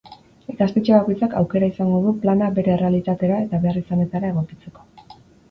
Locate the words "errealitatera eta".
2.77-3.61